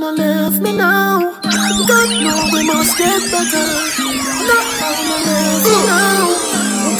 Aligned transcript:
wanna 0.00 0.16
leave 0.16 0.60
me 0.62 0.72
now. 0.72 1.34
God 1.86 2.08
know 2.24 2.48
we 2.52 2.66
must 2.66 2.96
get 2.96 3.20
better. 3.30 3.66
Not 4.48 4.66
wanna 4.80 5.16
leave 5.26 5.64
me 5.64 5.78
now. 5.86 6.24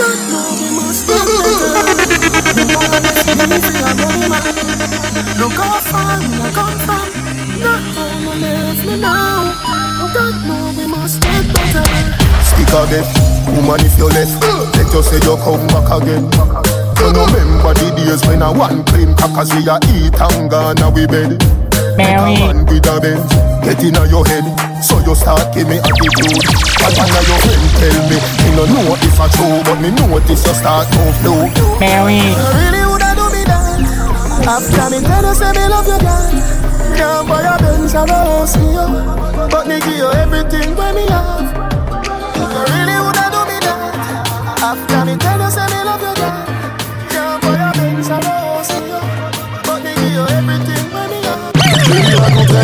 God 0.00 0.20
know 0.28 0.48
we 0.60 0.68
must 0.76 1.06
get 1.08 1.26
better. 1.40 1.72
The 2.56 2.64
more 2.74 2.98
let's 3.00 3.24
leave 3.26 3.64
me 3.72 3.80
alone. 3.88 4.30
Look 5.40 5.56
how 5.56 5.80
far 5.88 6.18
we 6.20 6.36
are 6.44 6.52
come 6.52 6.78
from. 6.84 7.08
Not 7.64 7.82
wanna 7.96 8.36
leave 8.36 8.84
me 8.86 8.96
now. 9.00 9.54
God 10.14 10.36
know 10.46 10.62
we 10.76 10.86
must 10.86 11.20
get 11.20 11.44
better. 11.54 11.84
Speak 12.44 12.68
again, 12.68 13.06
woman 13.56 13.80
if 13.80 13.96
you 13.96 14.08
left, 14.08 14.36
let 14.76 14.92
you 14.92 15.02
say 15.02 15.20
you 15.24 15.36
come 15.40 15.66
back 15.68 15.88
again. 16.02 16.24
You 17.00 17.12
know 17.14 17.24
remember 17.26 17.72
the 17.74 17.92
days 17.96 18.26
when 18.26 18.42
I 18.42 18.50
one 18.50 18.84
clean 18.84 19.14
crackers 19.16 19.54
we 19.54 19.64
a 19.68 19.80
eat 19.88 20.20
and 20.20 20.50
gone 20.50 20.94
we 20.94 21.06
bed. 21.06 21.40
Mary. 21.96 22.34
Man 22.40 22.66
with 22.66 22.86
a 22.86 23.00
bench, 23.00 23.30
get 23.64 23.82
in 23.82 23.96
your 24.10 24.24
head. 24.26 24.44
So 24.82 24.98
you 25.04 25.14
start 25.14 25.52
give 25.54 25.68
me 25.68 25.76
attitude. 25.78 26.46
And 26.80 26.92
one 26.96 27.12
of 27.12 27.24
your 27.28 27.38
friend 27.44 27.64
tell 27.76 27.98
me, 28.08 28.16
me 28.16 28.50
no 28.56 28.64
know 28.64 28.96
if 28.96 29.20
I 29.20 29.28
true, 29.36 29.60
but 29.64 29.78
me 29.80 29.90
notice 29.92 30.46
you 30.46 30.54
start 30.54 30.88
to 30.88 31.02
flow. 31.20 31.48
Mary. 31.78 32.16
You 32.16 32.46
really 32.56 32.82
woulda 32.88 33.12
do 33.16 33.26
me 33.28 33.42
that. 33.44 33.80
After 34.48 34.86
me 34.88 34.98
tell 35.04 35.24
you 35.24 35.34
say 35.36 35.52
me 35.52 35.64
love 35.68 35.86
you, 35.86 35.98
God. 36.00 36.32
Can't 36.96 37.28
buy 37.28 37.42
a 37.44 37.58
Benz 37.60 37.94
or 37.94 38.04
a 38.04 38.12
house 38.12 38.56
for 38.56 38.64
you, 38.64 39.48
but 39.50 39.66
me 39.68 39.78
give 39.80 39.96
you 39.96 40.10
everything 40.12 40.74
when 40.76 40.94
me 40.94 41.06
have. 41.08 41.59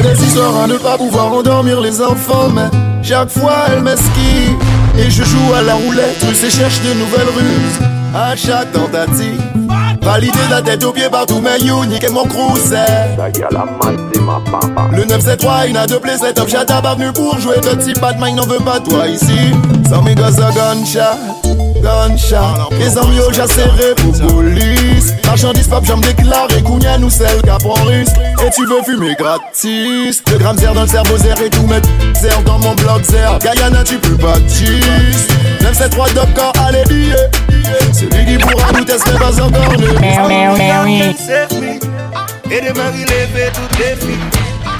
Des 0.06 0.24
histoires 0.24 0.56
à 0.56 0.66
ne 0.66 0.76
pas 0.76 0.96
pouvoir 0.96 1.32
endormir 1.32 1.80
les 1.80 2.00
enfants, 2.00 2.48
mais 2.54 2.68
chaque 3.02 3.30
fois 3.30 3.66
elle 3.68 3.82
m'esquive 3.82 4.56
et 4.98 5.10
je 5.10 5.24
joue 5.24 5.52
à 5.54 5.62
la 5.62 5.74
roulette 5.74 6.22
russe 6.26 6.44
et 6.44 6.50
cherche 6.50 6.80
de 6.82 6.92
nouvelles 6.94 7.34
ruses 7.34 7.78
à 8.14 8.36
chaque 8.36 8.72
tentative. 8.72 9.40
Validé 10.02 10.38
la 10.50 10.62
tête 10.62 10.84
aux 10.84 10.92
pieds 10.92 11.10
partout, 11.10 11.40
mais 11.42 11.58
unique 11.58 12.04
et 12.04 12.10
mon 12.10 12.28
c'est 12.54 13.16
Le 14.92 15.04
973, 15.04 15.70
il 15.70 15.76
a 15.76 15.86
play 15.98 16.16
setup, 16.16 16.48
j'attends 16.48 16.80
pas 16.80 16.94
venu 16.94 17.12
pour 17.12 17.38
jouer 17.40 17.56
de 17.56 17.82
type 17.82 18.00
Batman, 18.00 18.36
n'en 18.36 18.46
veut 18.46 18.60
pas 18.64 18.78
toi 18.78 19.08
ici. 19.08 19.52
Sans 19.88 20.04
à 20.04 20.50
gunshot 20.52 21.45
gunshot 21.86 22.70
Les 22.78 22.98
amis 22.98 23.20
au 23.20 23.32
serré 23.32 23.94
pour 23.96 24.12
police. 24.28 25.12
Marchandise 25.24 25.68
pop 25.68 25.84
j'aime 25.84 26.00
déclaré 26.00 26.62
Kounia 26.62 26.98
nous 26.98 27.10
celle 27.10 27.40
qui 27.42 27.48
prend 27.64 27.84
russe 27.84 28.10
Et 28.44 28.50
tu 28.50 28.66
veux 28.66 28.82
fumer 28.82 29.14
gratis. 29.14 30.22
Le 30.30 30.38
gramme 30.38 30.58
zère 30.58 30.74
dans 30.74 30.82
le 30.82 30.88
cerveau 30.88 31.16
zère 31.16 31.40
et 31.40 31.50
tout 31.50 31.66
mettre 31.66 31.88
zère 32.14 32.42
dans 32.42 32.58
mon 32.58 32.74
bloc 32.74 33.02
zère. 33.04 33.38
Guyana 33.38 33.84
tu 33.84 33.98
peux 33.98 34.16
pas 34.16 34.38
973 35.60 36.14
Doctor 36.14 36.52
allez 36.66 36.84
billet 36.88 37.30
Celui 37.92 38.26
qui 38.26 38.38
pourra 38.38 38.72
nous 38.72 38.84
tester 38.84 39.12
pas 39.12 39.40
encore 39.40 39.72
ne 39.78 40.00
Mary, 40.00 41.14
Save 41.16 41.60
me 41.60 41.78
toutes 43.50 43.78
les 43.78 43.96
filles. 43.96 44.18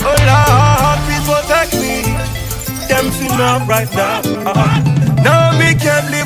Oh 0.01 0.15
Lord, 0.27 0.99
please 1.07 1.25
protect 1.25 1.75
me 1.75 2.37
Them 2.89 3.11
feel 3.11 3.33
up 3.33 3.69
right 3.69 3.93
now. 3.95 4.23
Now 5.23 5.51
me 5.59 5.75
can't 5.75 6.09
live 6.11 6.26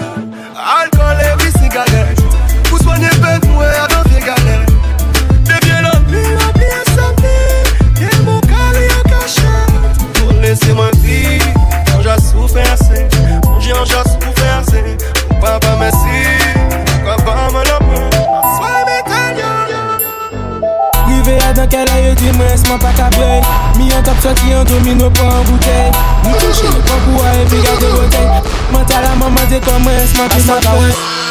up 30.21 30.31
in 30.33 30.47
my 30.47 30.61
face. 30.61 31.21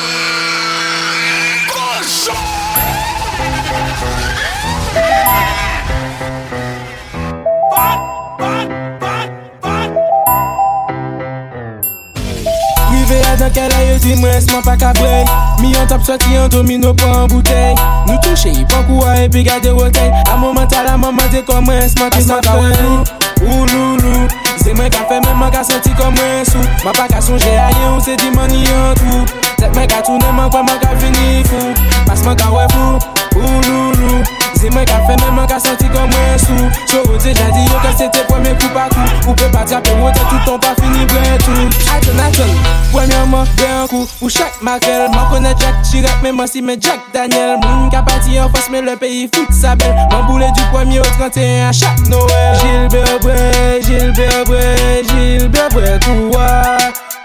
Nan 13.40 13.68
kada 13.68 13.82
yo 13.82 13.98
di 13.98 14.14
mwen 14.20 14.36
seman 14.40 14.62
pa 14.62 14.76
ka 14.76 14.92
brey 14.94 15.24
Mi 15.58 15.72
yon 15.72 15.86
tap 15.88 16.04
soti 16.04 16.34
yon 16.34 16.46
domino 16.50 16.92
pa 16.94 17.24
an 17.24 17.26
bouteil 17.26 17.74
Nou 18.06 18.18
touche 18.22 18.52
yi 18.52 18.64
pan 18.68 18.84
kouwa 18.86 19.16
e 19.16 19.28
pi 19.28 19.42
gade 19.42 19.72
wotey 19.72 20.12
A 20.30 20.36
mou 20.36 20.52
mental 20.52 20.86
a 20.86 20.96
mou 20.96 21.10
mente 21.10 21.42
kon 21.48 21.64
mwen 21.64 21.88
seman 21.88 22.10
ki 22.14 22.22
sa 22.22 22.38
brey 22.44 23.00
Ouloulou 23.48 24.28
Se 24.60 24.74
mwen 24.74 24.90
ka 24.92 25.06
fe 25.08 25.20
men 25.24 25.38
man 25.40 25.50
ka 25.54 25.64
senti 25.64 25.94
kon 25.96 26.12
mwen 26.16 26.44
sou. 26.44 26.64
Man 26.84 26.94
pa 26.98 27.08
ka 27.08 27.20
sonje 27.24 27.54
a 27.56 27.70
ye 27.78 27.86
ou 27.94 28.00
se 28.04 28.16
di 28.20 28.30
man 28.36 28.52
yon 28.52 29.00
tou. 29.00 29.24
Tek 29.56 29.72
men 29.76 29.88
ka 29.88 30.02
toune 30.04 30.32
man 30.36 30.50
kwa 30.50 30.62
man 30.62 30.78
ka 30.84 30.94
vini 31.00 31.42
fou. 31.48 31.72
Pas 32.06 32.22
man 32.24 32.36
ka 32.36 32.52
wè 32.52 32.68
fou 32.74 33.19
Ouloulou. 33.36 34.22
Zimen 34.60 34.84
ka 34.84 35.00
fene 35.06 35.30
man 35.32 35.46
ka 35.48 35.58
senti 35.60 35.88
kon 35.88 36.08
mwen 36.10 36.38
sou. 36.38 36.68
Chou 36.90 37.12
ou 37.12 37.18
deja 37.18 37.48
di 37.54 37.64
yo 37.64 37.78
ke 37.84 37.92
se 37.98 38.08
te 38.12 38.24
pweme 38.28 38.52
kou 38.58 38.72
pa 38.74 38.88
kou. 38.92 39.30
Ou 39.30 39.34
pe 39.34 39.48
pa 39.52 39.64
trape 39.64 39.90
tout 39.90 40.24
touton 40.30 40.58
pa 40.58 40.74
fini 40.80 41.06
blen 41.06 41.38
tout 41.44 41.78
Aten 41.94 42.20
aten, 42.20 42.52
pwemyaman 42.92 43.48
be 43.56 43.68
an 43.68 43.88
kou. 43.88 44.06
Ou 44.20 44.28
chak 44.28 44.60
makel, 44.62 45.08
man 45.14 45.28
konen 45.30 45.54
Jack 45.58 45.82
Chirac 45.90 46.22
Men 46.22 46.36
man 46.36 46.48
si 46.48 46.60
men 46.60 46.80
Jack 46.80 47.00
Daniel. 47.12 47.56
Moun 47.62 47.90
ka 47.90 48.02
pati 48.02 48.38
an 48.38 48.50
fos 48.52 48.68
men 48.70 48.84
le 48.84 48.96
peyi 48.96 49.28
fout 49.32 49.52
sa 49.54 49.76
bel. 49.76 49.94
Man 50.12 50.26
boule 50.26 50.52
du 50.56 50.62
pwemye 50.72 51.00
o 51.00 51.08
31 51.18 51.72
chak 51.72 52.08
Noël. 52.08 52.58
Gilbert 52.60 53.20
Brey, 53.20 53.80
Gilbert 53.82 54.44
Brey, 54.44 55.02
Gilbert 55.08 55.70
Brey 55.70 55.98
kouwa 56.04 56.76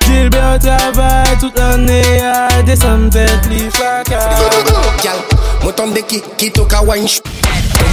Gilbert 0.05 0.59
travay 0.59 1.37
tout 1.39 1.51
l'anè 1.57 2.01
a 2.21 2.61
Desem 2.63 3.09
fèt 3.11 3.49
li 3.49 3.69
faka 3.73 4.21
Moton 5.65 5.87
de 5.97 6.01
ki, 6.05 6.21
ki 6.37 6.51
to 6.53 6.63
ka 6.69 6.83
wine 6.85 7.07
sh 7.09 7.21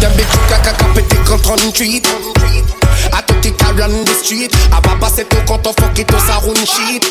De 0.00 0.08
big 0.12 0.28
ka 0.50 0.58
ka 0.60 0.72
ka 0.76 0.86
pete 0.92 1.16
contre 1.24 1.52
on 1.56 1.72
treat 1.72 2.04
A 3.16 3.22
to 3.24 3.34
ti 3.40 3.50
ka 3.56 3.72
run 3.80 4.04
the 4.04 4.12
street 4.20 4.52
A 4.76 4.80
pa 4.84 4.92
pase 5.00 5.24
to 5.24 5.38
konton 5.48 5.72
fok 5.80 5.94
ki 5.96 6.04
to 6.04 6.18
sa 6.20 6.36
run 6.44 6.60
shit. 6.68 7.04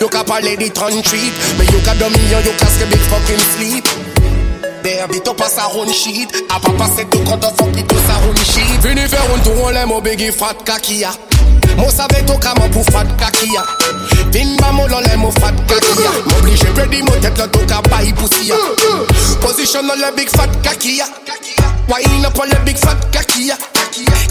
Yo 0.00 0.06
ka 0.06 0.22
pale 0.22 0.54
di 0.54 0.70
tron 0.70 1.02
treat 1.02 1.34
Me 1.58 1.66
yo 1.74 1.82
ka 1.82 1.98
domi 1.98 2.22
yo 2.30 2.38
yo 2.38 2.54
kaske 2.54 2.86
big 2.86 3.02
fucking 3.10 3.44
sleep. 3.58 3.84
Baby, 4.78 5.18
to 5.26 5.34
pass 5.34 5.58
a 5.58 5.66
run 5.74 5.90
shit. 5.90 6.30
A 6.54 6.62
pa 6.62 6.70
pase 6.78 7.02
to 7.10 7.18
konton 7.26 7.50
fok 7.58 7.74
ki 7.74 7.82
to 7.82 7.96
sa 8.06 8.14
run 8.22 8.38
shit. 8.38 8.78
Vini 8.86 9.10
fe 9.10 9.18
run 9.26 9.42
to 9.42 9.50
run 9.58 9.74
le 9.74 9.86
mo 9.90 10.00
bigi 10.00 10.30
fat 10.30 10.62
kakia 10.62 11.10
Mo 11.76 11.90
save 11.90 12.22
to 12.26 12.38
ka 12.38 12.54
mo 12.54 12.70
pou 12.70 12.86
fat 12.94 13.10
kakia 13.18 13.62
Vin 14.32 14.56
ba 14.60 14.72
mo 14.72 14.86
lon 14.88 15.00
le 15.00 15.16
mo 15.16 15.30
fat 15.40 15.54
kakia 15.66 16.10
M'oblige 16.26 16.68
ready 16.76 17.02
mo 17.02 17.12
tet 17.20 17.36
le 17.38 17.46
to 17.48 17.60
ka 17.66 17.80
bayi 17.88 18.12
pussy 18.12 18.52
Position 19.40 19.88
on 19.88 19.96
le 19.96 20.10
big 20.16 20.28
fat 20.28 20.50
kakia 20.62 21.06
Wine 21.88 22.24
up 22.24 22.38
on 22.38 22.48
the 22.48 22.58
big 22.64 22.76
fat 22.76 23.00
kakia 23.12 23.56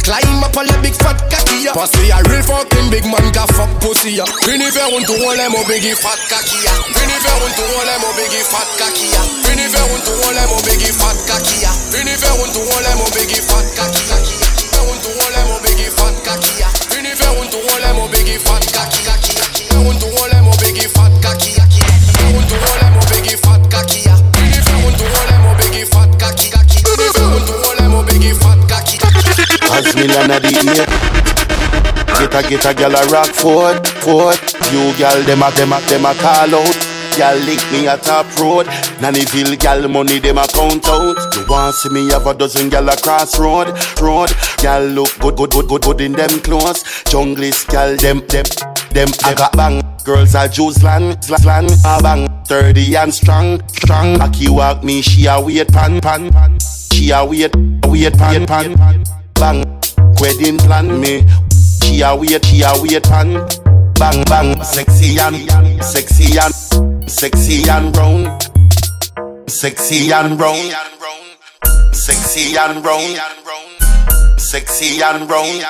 Climb 0.05 0.43
up 0.43 0.55
on 0.55 0.67
the 0.69 0.77
big 0.85 0.93
fat 0.93 1.17
kakia 1.33 1.73
Parce 1.73 1.91
que 1.91 2.13
a 2.13 2.21
real 2.29 2.43
fucking 2.45 2.89
big 2.93 3.05
man 3.09 3.25
ka 3.33 3.49
fuck 3.57 3.69
pussy 3.81 4.21
ya 4.21 4.25
Vini 4.45 4.69
fe 4.69 4.85
run 4.85 5.01
to 5.01 5.17
run 5.17 5.33
le 5.33 5.49
mo 5.49 5.65
bigi 5.65 5.97
fat 5.97 6.21
kakia 6.29 6.71
Vini 6.93 7.17
fe 7.17 7.31
run 7.41 7.51
to 7.57 7.63
run 7.65 7.85
le 7.89 7.95
mo 7.97 8.09
bigi 8.13 8.45
fat 8.45 8.69
Vini 8.77 8.85
fat 8.85 9.01
kakia 9.01 9.21
Vini 9.41 9.65
fe 9.65 9.81
run 9.81 10.01
to 10.05 10.13
run 10.21 10.33
le 10.37 10.43
mo 10.45 10.57
bigi 10.61 10.91
fat 10.93 11.17
fat 11.17 11.17
kakia 11.25 11.71
Vini 11.89 12.13
fe 12.13 12.29
run 12.37 12.49
to 12.53 12.61
run 12.69 12.85
le 12.85 12.91
mo 13.01 13.09
bigi 13.17 13.41
fat 13.41 13.65
fat 13.65 13.77
kakia 13.81 14.29
Vini 14.29 14.61
fe 14.61 14.77
run 14.77 14.99
to 15.01 15.09
run 15.17 15.31
le 15.33 15.41
bigi 15.65 15.89
fat 15.89 16.15
kakia 16.21 16.69
Vini 16.93 17.11
fe 17.17 17.27
run 17.33 17.47
to 17.49 17.57
run 17.65 17.79
le 17.81 17.89
mo 17.97 18.05
bigi 18.13 18.37
fat 18.37 18.61
kakia 18.71 18.77
As 18.85 18.85
Milan 19.07 19.17
a 19.17 19.53
the 19.53 19.56
get 32.49 32.65
a 32.65 32.69
a 32.69 32.73
gal 32.73 32.95
a 32.95 33.05
rock 33.07 33.27
Ford, 33.27 33.87
Ford. 33.87 34.39
You 34.71 34.93
gal 34.97 35.23
dem 35.25 35.43
a 35.43 35.51
dem 35.51 35.73
a 35.73 35.81
dem 35.87 36.05
a 36.05 36.13
call 36.15 36.55
out. 36.55 36.77
Gal 37.17 37.35
lick 37.45 37.59
me 37.71 37.87
at 37.87 38.03
top 38.03 38.25
road. 38.39 38.67
Nannyville 39.01 39.59
gal 39.59 39.87
money 39.87 40.19
dem 40.19 40.37
a 40.37 40.47
count 40.47 40.87
out. 40.87 41.17
You 41.35 41.45
want 41.49 41.75
see 41.75 41.89
me 41.89 42.09
have 42.11 42.25
a 42.25 42.33
dozen 42.33 42.69
gal 42.69 42.87
across 42.87 43.37
road, 43.37 43.67
road. 44.01 44.31
Gal 44.57 44.85
look 44.85 45.17
good, 45.19 45.35
good, 45.35 45.51
good, 45.51 45.67
good, 45.67 45.81
good 45.81 46.01
in 46.01 46.13
them 46.13 46.39
clothes. 46.41 46.83
Junglist 47.05 47.67
gal 47.67 47.97
dem 47.97 48.21
dem 48.27 48.45
them 48.91 49.09
I 49.23 49.33
got 49.33 49.55
bang. 49.55 49.81
Girls 50.03 50.35
are 50.35 50.47
Jews 50.47 50.83
land, 50.83 51.17
land, 51.45 51.71
a 51.85 52.01
bang. 52.01 52.27
30 52.45 52.95
and 52.95 53.13
strong, 53.13 53.67
strong. 53.69 54.21
Aki 54.21 54.49
walk 54.49 54.83
me, 54.83 55.01
she 55.01 55.25
a 55.25 55.39
wait 55.39 55.67
pan, 55.67 55.99
pan. 56.01 56.31
She 56.93 57.11
a 57.11 57.25
wait, 57.25 57.55
wait 57.85 58.17
pan, 58.17 58.45
pan, 58.45 58.75
bang. 59.35 59.63
Wedding 60.19 60.57
plan 60.57 60.99
me. 60.99 61.25
She 61.83 62.01
a 62.01 62.15
wait, 62.15 62.45
she 62.45 62.61
a 62.61 62.71
wait 62.81 63.03
pan. 63.03 63.47
Bang 63.95 64.23
bang, 64.25 64.63
sexy 64.63 65.17
and 65.19 65.83
sexy 65.83 66.37
and 66.37 66.53
sexy 67.09 67.67
and 67.69 67.95
round, 67.97 68.43
sexy 69.49 70.11
wrong 70.11 70.29
and 70.29 70.39
round, 70.39 71.95
sexy 71.95 72.55
and 72.55 72.85
round, 72.85 73.17
sexy 74.39 75.01
and 75.01 75.29
round, 75.29 75.65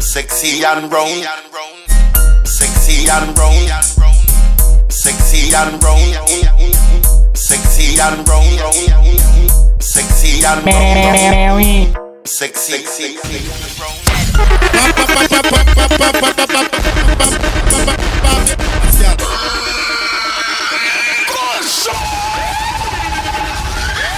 sexy 0.00 0.64
and 0.64 0.90
round, 0.92 1.93
sexy 2.94 3.10
and 3.10 3.38
round, 3.38 4.92
sexy 4.92 5.54
and 5.54 5.82
round, 5.82 7.36
sexy 7.36 8.00
and 8.00 8.28
round, 8.28 9.82
sexy 9.82 10.44
and 10.44 10.66
round, 10.66 11.96
sexy, 12.24 12.78
sexy. 12.84 13.44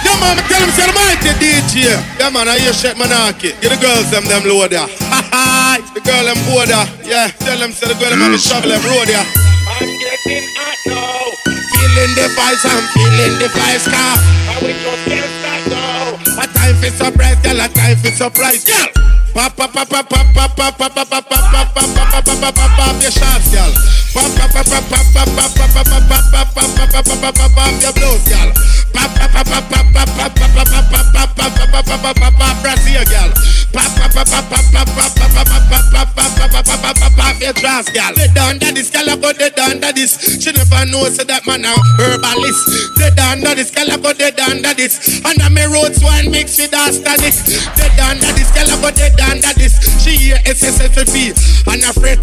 Yeah, 0.06 0.14
man, 0.22 0.38
tell 0.46 0.60
them 0.62 0.70
say 0.70 0.86
the 0.86 0.94
mighty 0.94 1.32
DJ. 1.42 1.90
Yeah, 2.22 2.30
man, 2.30 2.46
I 2.46 2.58
hear 2.62 2.70
shit 2.72 2.94
manaki. 2.94 3.58
Get 3.58 3.74
the 3.74 3.78
girls 3.82 4.06
them 4.14 4.22
them 4.30 4.46
load 4.46 4.70
there. 4.74 4.86
the 4.86 6.00
girl 6.06 6.24
them 6.30 6.38
board 6.46 6.70
there. 6.70 6.86
Yeah, 7.02 7.26
tell 7.42 7.58
them 7.58 7.72
say 7.74 7.90
the 7.90 7.98
girl 7.98 8.10
them 8.14 8.22
have 8.22 8.30
the 8.30 8.38
shovel 8.38 8.70
them 8.70 8.82
road 8.86 9.10
there. 9.10 9.18
I'm 9.66 9.90
getting 9.98 10.46
hot 10.54 10.78
now. 10.86 11.34
Feeling 11.74 12.12
the 12.14 12.26
vibes, 12.38 12.62
I'm 12.64 12.84
feeling 12.94 13.34
the 13.42 13.48
vibes, 13.50 13.86
car. 13.90 14.14
And 14.54 14.58
we 14.62 14.72
just 14.78 15.02
can't 15.10 15.32
stop 15.42 15.62
now. 15.74 16.42
A 16.42 16.46
time 16.54 16.76
for 16.78 16.90
surprise, 16.94 17.38
girl, 17.42 17.60
a 17.60 17.68
time 17.74 17.96
for 17.98 18.12
surprise, 18.14 18.62
girl. 18.62 18.88
Pop, 19.36 19.54
pop, 19.54 19.70
pop, 19.70 19.86
pop, 19.86 20.08
pop, 20.08 20.34
pop, 20.34 20.56
pop, 20.56 20.78
pop, 20.78 20.96
pop, 20.96 21.10
pop, 21.10 21.28
pop, 21.28 21.28
pop, 21.28 21.74
pop, 21.76 22.08
pop, 22.08 22.24
pop, 22.24 22.54
pop, 22.56 22.70
pop, 22.72 23.02
your 23.02 23.10
shots, 23.12 23.52
girl. 23.52 23.68
Pop, 24.16 24.32
pop, 24.32 24.48
pop, 24.48 24.64
pop, 24.64 24.80
pop, 24.88 25.04
pop, 25.12 25.28
pop, 25.28 25.52
pop, 25.52 25.76
pop, 25.76 25.92
pop, 25.92 26.24
pop, 26.24 26.48
pop, 26.56 26.72
pop, 26.72 26.88
pop, 26.88 27.04
pop, 27.04 27.20
pop, 27.20 27.34
pop, 27.36 27.52
pop, 27.52 27.82
your 27.84 27.92
blows, 27.92 28.24
girl. 28.24 28.48
Pop, 28.96 29.12
pop, 29.12 29.28
pop, 29.36 29.44
pop, 29.44 29.84
pop, 29.92 30.08
pop, 30.16 30.32
pop, 30.32 30.56
pop, 30.56 30.72
pop, 30.72 30.88
pop, 30.88 31.12
pop, 31.12 31.36
pop, 31.36 31.52
pop, 31.52 31.68
pop, 31.68 31.84
pop, 31.84 32.00
pop, 32.00 32.16
pop, 32.16 32.32
pop, 32.32 32.56
Brazil, 32.64 33.04
girl. 33.12 33.28
Pop, 33.76 33.92
pop, 33.92 34.08
pop, 34.08 34.24
pop, 34.24 34.48
pop, 34.48 34.72
pop, 34.72 34.88
pop, 34.96 35.28
pop, 35.28 35.44
pop, 35.44 35.68
pop, 35.68 35.84
pop, 35.92 36.08
pop, 36.16 36.32
pop, 36.32 36.64
pop, 36.64 36.80
pop, 36.80 36.96
pop, 36.96 37.12
pop, 37.12 37.36
your 37.36 37.52
dress, 37.60 37.92
girl. 37.92 38.16
They 38.16 38.32
done 38.32 38.56
that 38.64 38.72
this, 38.72 38.88
girl, 38.88 39.20
but 39.20 39.36
they 39.36 39.52
done 39.52 39.84
that 39.84 40.00
this. 40.00 40.16
She 40.40 40.48
never 40.48 40.88
know, 40.88 41.04
say 41.12 41.28
that 41.28 41.44
man 41.44 41.68
a 41.68 41.76
herbalist. 42.00 42.96
They 42.96 43.12
done 43.12 43.44
that 43.44 43.60
this, 43.60 43.68
girl, 43.68 44.00
but 44.00 44.16
they 44.16 44.32
done 44.32 44.64
that 44.64 44.80
this. 44.80 45.20
And 45.28 45.36
I'm 45.44 45.60
a 45.60 45.68
road 45.68 45.92
wine 46.00 46.32
mix 46.32 46.56
with 46.56 46.72
arsenic. 46.72 47.36
They 47.76 47.90
done 48.00 48.16
that 48.24 48.32
this, 48.32 48.48
girl, 48.56 48.72
but 48.80 48.96
they 48.96 49.10
done 49.12 49.25
that 49.42 49.56
this. 49.56 49.74
She 50.02 50.16
hear 50.16 50.38
SSFP 50.46 51.34
and 51.66 51.82
a 51.82 51.92
fret. 51.92 52.22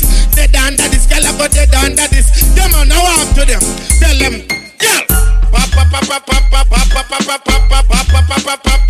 Done 0.53 0.75
that 0.77 0.91
this, 0.91 1.07
girl, 1.07 1.25
but 1.37 1.51
they 1.51 1.65
done 1.65 1.95
that 1.95 2.09
this. 2.11 2.29
Them 2.55 2.73
on 2.75 2.87
now 2.87 3.03
up 3.19 3.33
to 3.35 3.43
them. 3.43 3.61
Tell 3.99 4.17
them, 4.21 4.47
girl. 4.77 5.03
Pop, 5.51 5.69
pop, 5.71 5.89
pop, 5.91 6.05
pop, 6.07 6.49
pop, 6.49 6.69
pop, 6.69 6.87
pop, 6.89 7.07
pop, 7.09 7.25
pop, 7.25 7.25
pop, 7.25 7.43
pop, 7.43 8.29
pop, 8.29 8.63
pop, 8.63 8.83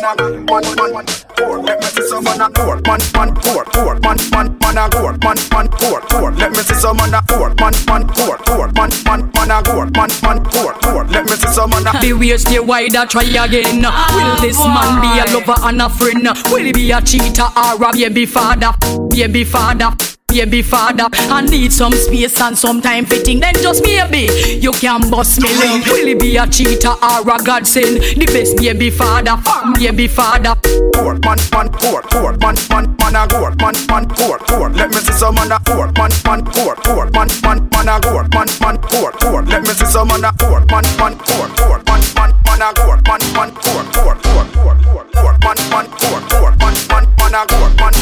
man 0.00 0.20
a 0.20 0.30
man 0.48 0.92
man 0.92 1.06
poor. 1.36 1.62
Let 1.62 1.80
me 1.80 1.86
see 1.86 2.08
some 2.08 2.24
man 2.24 2.40
a 2.40 2.50
poor 2.50 2.76
man 2.86 3.00
man 3.14 3.34
poor 3.34 3.64
poor 3.64 3.94
man 4.00 4.18
man 4.30 4.56
man 4.60 4.78
a 4.78 4.88
poor 4.88 5.12
man 5.18 5.36
man 5.52 5.68
poor 5.68 6.00
poor. 6.10 6.30
Let 6.32 6.50
me 6.52 6.62
see 6.62 6.74
some 6.74 6.96
man 6.96 7.14
a 7.14 7.22
poor 7.22 7.54
man 7.60 7.74
man 7.86 8.06
poor 8.08 8.36
poor 8.38 8.66
man 8.72 8.90
man 9.04 9.30
man 9.34 9.50
a 9.50 9.62
poor 9.62 9.86
man 9.86 10.10
man 10.22 10.44
poor 10.44 10.72
poor. 10.82 11.04
Let 11.04 11.24
me 11.24 11.36
see 11.36 11.48
some 11.48 11.70
man. 11.70 11.84
The 12.00 12.12
way 12.12 12.36
stay 12.38 12.60
wider, 12.60 13.06
try 13.06 13.22
again. 13.22 13.82
Will 13.82 14.36
this 14.40 14.58
man 14.58 15.00
be 15.00 15.10
a 15.20 15.24
lover 15.34 15.56
and 15.64 15.82
a 15.82 15.88
friend? 15.88 16.28
Will 16.50 16.64
he 16.64 16.72
be 16.72 16.90
a 16.90 17.00
cheater 17.00 17.48
or 17.56 17.84
a 17.84 17.92
baby 17.92 18.26
father? 18.26 18.72
Baby 19.10 19.44
father. 19.44 19.90
Baby 20.30 20.62
father, 20.62 21.08
I 21.12 21.42
need 21.42 21.72
some 21.72 21.92
space 21.92 22.40
and 22.40 22.56
some 22.56 22.80
time 22.80 23.04
fitting. 23.04 23.40
Then 23.40 23.54
just 23.54 23.84
maybe 23.84 24.30
you 24.60 24.70
can 24.72 25.10
bust 25.10 25.40
me 25.42 25.48
link. 25.54 25.84
Will 25.86 26.06
he 26.06 26.14
be 26.14 26.36
a 26.36 26.46
cheater 26.46 26.88
or 26.88 27.20
a 27.20 27.42
godsend? 27.42 27.98
The 27.98 28.26
best 28.26 28.56
baby 28.56 28.90
father, 28.90 29.36
baby 29.78 30.06
father. 30.06 30.54
court, 30.94 31.24
man, 31.24 31.38
man, 31.52 31.68
court, 31.72 32.04
court, 32.10 32.40
man, 32.40 32.54
man, 32.70 32.96
man, 32.98 33.16
a 33.16 33.26
court, 33.28 33.56
man, 33.60 33.74
man, 33.88 34.08
court, 34.08 34.40
court. 34.46 34.72
Let 34.74 34.90
me 34.90 35.00
see 35.00 35.12
some 35.12 35.36
on 35.38 35.48
the 35.48 35.58
court, 35.66 35.96
man, 35.98 36.10
man, 36.24 36.44
court, 36.46 36.78
court, 36.84 37.12
man, 37.12 37.28
man, 37.42 37.68
man, 37.72 37.88
a 37.88 38.00
court, 38.00 38.32
man, 38.32 38.48
man, 38.60 38.76
court, 38.78 39.14
court. 39.20 39.46
Let 39.46 39.62
me 39.62 39.74
see 39.74 39.86
some 39.86 40.10
on 40.10 40.20
the 40.20 40.30
court, 40.38 40.64
man, 40.70 40.84
man, 40.96 41.18
court, 41.18 41.50
court, 41.58 41.82
man, 41.86 42.00
man, 42.14 42.30
man, 42.46 42.62
a 42.62 42.68
court, 42.78 43.00
man, 43.06 43.20
man, 43.34 43.50
court, 43.50 43.86
court, 43.92 44.18
court, 44.22 44.48
court, 44.54 44.78
court, 44.84 45.06
court, 45.12 45.36
man, 45.42 45.58
man, 45.68 45.86
court, 45.90 46.24
man, 46.30 46.74
man, 46.88 47.04
man, 47.18 47.34
a 47.34 47.42
man, 47.76 47.99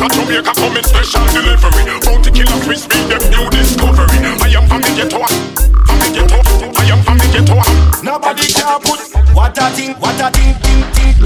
Preach 0.00 0.12
at 0.12 0.16
Jamaica 0.16 0.52
coming 0.56 0.84
special 0.84 1.26
delivery. 1.26 1.84
Bounty 2.00 2.30
killer 2.30 2.60
crispy, 2.64 2.96
them 3.04 3.20
new 3.28 3.50
discovery. 3.50 4.16
I 4.40 4.48
am 4.56 4.64
from 4.66 4.80
the 4.80 4.88
ghetto, 4.96 5.20
from 5.20 5.98
the 6.00 6.08
ghetto. 6.16 6.40
I 6.80 6.88
am 6.88 7.02
from 7.04 7.18
the 7.18 7.28
ghetto. 7.28 7.60
Nobody 8.02 8.48
can 8.48 8.80
put 8.80 9.00
what 9.36 9.58
a 9.58 9.68
thing, 9.76 9.92
what 10.00 10.16
a 10.16 10.30
thing, 10.32 10.56
ting 10.64 10.84
ting, 10.96 11.20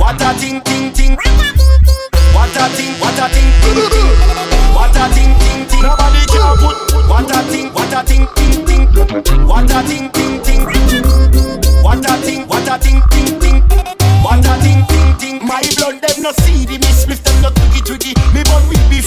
what 0.00 0.20
a 0.22 0.32
thing, 0.40 0.60
ting 0.62 0.92
ting, 0.94 1.16
what 2.32 2.56
a 2.56 2.64
thing, 2.72 2.96
what 2.96 3.20
a 3.20 3.28
thing, 3.28 3.50
ting 3.60 3.92
ting, 3.92 4.08
what 4.72 4.96
a 4.96 5.04
thing, 5.12 5.32
ting 5.44 5.68
ting. 5.68 5.82
Nobody 5.84 6.24
can 6.24 6.56
put 6.64 6.76
what 7.04 7.28
a 7.28 7.42
thing, 7.52 7.68
what 7.74 7.92
a 7.92 8.00
thing, 8.08 8.24
ting 8.36 8.64
ting, 8.64 8.88
what 9.44 9.68
a 9.68 9.82
thing, 9.84 10.08
ting 10.12 10.40
ting, 10.40 10.64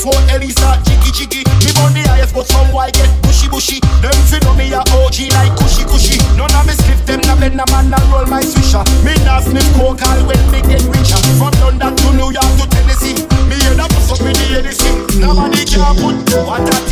phone, 0.07 0.29
Ellie 0.31 0.51
start 0.51 0.79
jiggy 0.87 1.11
jiggy. 1.11 1.41
Me 1.63 1.71
on 1.83 1.91
the 1.91 2.03
highest, 2.07 2.33
but 2.33 2.47
some 2.47 2.69
boy 2.71 2.89
get 2.95 3.11
bushy 3.23 3.47
bushy. 3.51 3.79
Them 3.99 4.15
fi 4.31 4.39
know 4.43 4.55
me 4.55 4.71
a 4.71 4.79
OG 4.95 5.27
like 5.35 5.53
cushy 5.59 5.83
cushy. 5.83 6.17
None 6.39 6.51
of 6.55 6.63
me 6.63 6.73
slip 6.73 6.99
them 7.03 7.21
na 7.27 7.35
bend 7.35 7.59
a 7.59 7.65
man 7.71 7.91
na 7.91 7.99
roll 8.11 8.25
my 8.27 8.41
swisher. 8.41 8.83
Me 9.03 9.13
na 9.27 9.39
sniff 9.43 9.67
coke 9.75 10.03
all 10.07 10.19
when 10.27 10.39
me 10.51 10.63
get 10.63 10.83
richer. 10.87 11.19
From 11.35 11.53
London 11.59 11.95
to 11.95 12.07
New 12.15 12.31
York 12.31 12.51
to 12.59 12.65
Tennessee, 12.71 13.19
me 13.51 13.55
head 13.67 13.79
up 13.79 13.91
up 13.91 14.19
me 14.23 14.31
the 14.31 14.45
Hennessy. 14.55 14.91
Nobody 15.19 15.63
can 15.67 15.91
put 15.99 16.15
what 16.47 16.63
I 16.63 16.86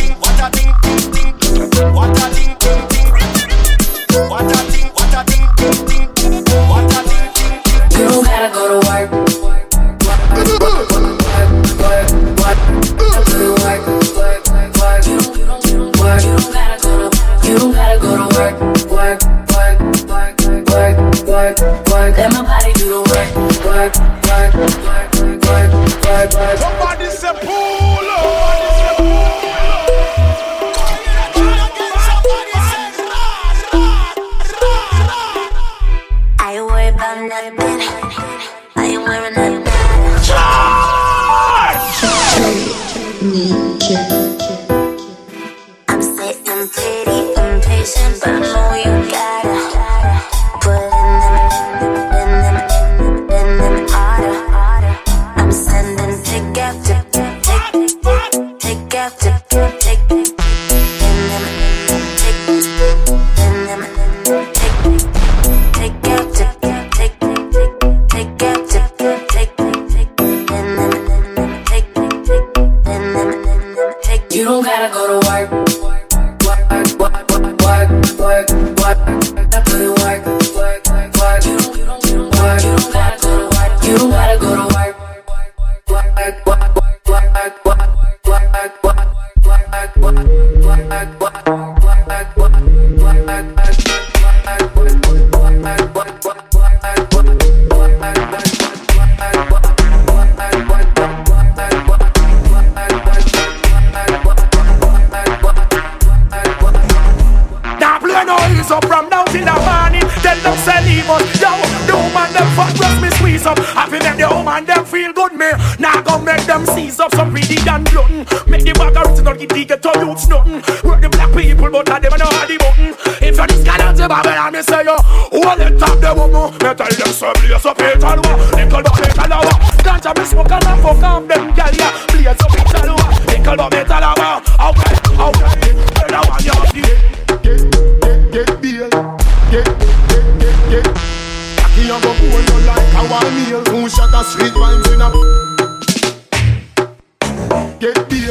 pretty 46.68 47.15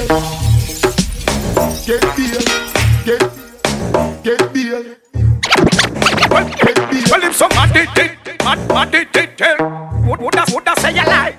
Get 0.05 2.03
beer, 2.15 2.41
get, 3.07 3.21
get 4.23 4.53
beer. 4.53 4.97
Well, 6.29 6.49
get 6.61 6.77
beer. 6.91 7.05
Well, 7.11 7.25
if 7.25 7.35
somebody 7.35 7.87
did, 7.95 8.11
mad, 8.45 8.69
mad 8.69 8.91
did, 8.91 9.11
did, 9.13 9.35
did. 9.37 9.61
What 9.61 10.21
what, 10.21 10.37
I, 10.37 10.45
what, 10.53 10.69
I 10.69 10.75
say 10.75 10.91
a 10.91 11.05
lie? 11.05 11.37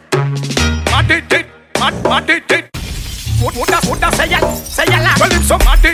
Mad 0.86 1.08
did, 1.08 1.28
did, 1.28 1.46
mad, 1.80 2.04
mad 2.06 2.26
did, 2.26 2.48
did. 2.48 2.66
What 3.40 3.56
what, 3.56 3.72
I, 3.72 3.88
what, 3.88 4.04
I 4.04 4.10
say 4.10 4.34
a, 4.34 4.56
say 4.56 4.86
a 4.86 4.98
lie? 4.98 5.16
Well, 5.20 5.32
if 5.32 5.46
somebody 5.46 5.85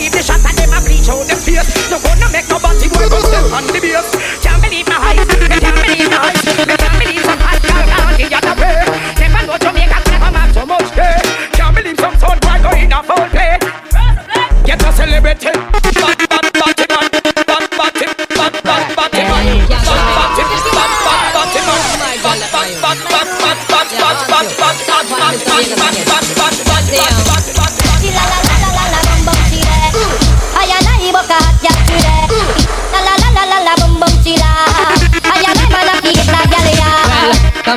believe 0.00 0.12
the 0.12 0.22
shot 0.22 0.40
and 0.40 0.56
them 0.56 0.72
a 0.72 0.80
bleach 0.80 1.08
out 1.08 1.26
them 1.28 1.36
face. 1.36 1.90
No 1.90 2.00
gonna 2.00 2.32
make 2.32 2.48
nobody 2.48 2.88
boy 2.88 3.08
go 3.12 3.20
step 3.20 3.52
on 3.52 3.66
the 3.66 3.80
base. 3.80 4.10
Can't 4.40 4.62
believe 4.62 4.88
my 4.88 4.96
eyes. 4.96 5.29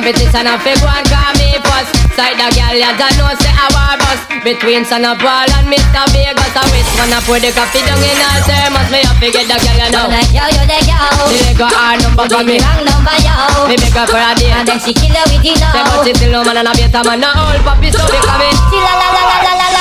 competition 0.04 0.44
of 0.44 0.60
big 0.60 0.76
one 0.84 1.00
call 1.08 1.32
me 1.40 1.56
boss. 1.64 1.88
Side 2.12 2.36
the 2.36 2.44
girl 2.52 2.76
ya 2.76 2.92
don't 2.92 3.16
know 3.16 3.32
say 3.40 3.48
I 3.48 3.72
war 3.72 3.96
boss. 3.96 4.20
Between 4.44 4.84
son 4.84 5.08
of 5.08 5.16
Paul 5.16 5.48
and 5.56 5.64
Mr. 5.72 6.04
Vegas 6.12 6.52
I 6.52 6.60
wish 6.68 6.84
Wanna 7.00 7.16
pour 7.24 7.40
the 7.40 7.48
coffee 7.56 7.80
down 7.80 7.96
in 8.04 8.12
a 8.12 8.28
thermos 8.44 8.92
Me 8.92 9.00
up 9.00 9.16
get 9.16 9.48
the 9.48 9.56
girl 9.56 9.72
ya 9.72 9.88
know 9.88 10.04
Like 10.12 10.28
yo 10.36 10.44
yo 10.52 10.68
the 10.68 10.78
girl 10.84 11.32
The 11.32 11.38
nigga 11.48 11.68
hard 11.72 12.04
number 12.04 12.28
got 12.28 12.44
me 12.44 12.60
wrong 12.60 12.84
number 12.84 13.16
yo 13.24 13.64
Me 13.64 13.80
make 13.80 13.96
her 13.96 14.04
for 14.04 14.20
a 14.20 14.36
date 14.36 14.52
And 14.52 14.68
then 14.68 14.76
she 14.84 14.92
kill 14.92 15.16
her 15.16 15.24
with 15.32 15.40
you 15.40 15.56
now 15.56 15.72
Say 15.72 15.80
but 15.88 16.04
she 16.04 16.12
still 16.12 16.28
no 16.36 16.44
man 16.44 16.60
and 16.60 16.68
a 16.68 16.72
better 16.76 17.02
man 17.08 17.24
No 17.24 17.32
old 17.32 17.64
puppy 17.64 17.88
so 17.88 18.04
be 18.04 18.20
coming 18.20 18.52
She 18.68 18.76
la 18.84 18.92
la 19.00 19.08
la 19.16 19.22
la 19.24 19.38
la 19.48 19.68
la 19.72 19.73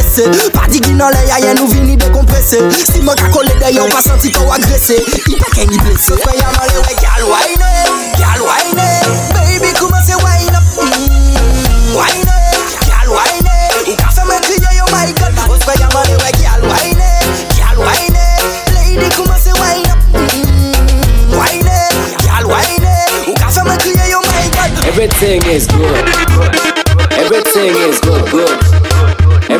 pren 0.00 0.24
gou 0.24 0.24
a 0.24 0.42
lese 0.42 0.50
Pa 0.52 0.66
di 0.68 0.80
ki 0.80 0.92
nan 0.94 1.12
vini 1.68 1.96
Si 5.60 5.78
blese 5.78 6.14
gal 7.00 7.22
wine, 7.28 7.70
gal 8.18 8.40
wine 8.42 8.88
Baby 9.34 9.72
kouman 9.78 10.02
se 10.04 10.14
wine 10.16 10.56
up? 10.56 10.64
Mm, 10.80 11.94
Wine, 11.94 12.36
gal 12.88 13.08
wine 13.12 13.56
Ou 13.86 13.94
yo 14.76 14.84
my 14.90 15.12
god. 15.18 15.34
Gal 16.40 16.62
wine, 16.64 17.10
gal 17.56 17.78
wine 17.78 18.24
Lady 18.74 19.08
kouman 19.16 19.38
se 19.38 19.52
wine 19.60 19.90
up? 19.90 19.98
Mm, 20.14 21.36
Wine, 21.36 21.78
gal 22.24 22.46
wine 22.48 22.94
Ou 23.28 23.34
yo 24.10 24.20
my 24.20 24.46
god. 24.56 24.70
Everything 24.86 25.42
is 25.46 25.66
good. 25.66 26.04
Everything 27.12 27.76
is 27.76 28.00
good. 28.00 28.19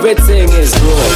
Everything 0.00 0.48
is 0.56 0.72
good. 0.72 1.12